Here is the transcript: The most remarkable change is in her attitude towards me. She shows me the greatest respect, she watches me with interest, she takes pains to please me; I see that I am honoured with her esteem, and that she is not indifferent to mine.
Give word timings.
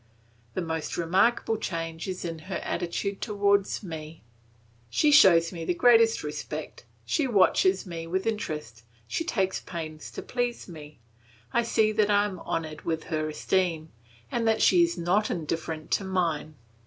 The 0.55 0.63
most 0.63 0.97
remarkable 0.97 1.57
change 1.57 2.07
is 2.07 2.25
in 2.25 2.39
her 2.49 2.59
attitude 2.63 3.21
towards 3.21 3.83
me. 3.83 4.23
She 4.89 5.11
shows 5.11 5.51
me 5.51 5.63
the 5.63 5.75
greatest 5.75 6.23
respect, 6.23 6.85
she 7.05 7.27
watches 7.27 7.85
me 7.85 8.07
with 8.07 8.25
interest, 8.25 8.81
she 9.07 9.23
takes 9.23 9.59
pains 9.59 10.09
to 10.13 10.23
please 10.23 10.67
me; 10.67 10.97
I 11.53 11.61
see 11.61 11.91
that 11.91 12.09
I 12.09 12.25
am 12.25 12.39
honoured 12.39 12.81
with 12.81 13.03
her 13.13 13.29
esteem, 13.29 13.91
and 14.31 14.47
that 14.47 14.63
she 14.63 14.81
is 14.83 14.97
not 14.97 15.29
indifferent 15.29 15.91
to 15.91 16.03
mine. 16.03 16.55